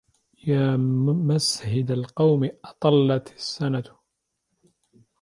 [0.47, 0.75] يا
[1.05, 3.83] مسهد القوم أطلت السنة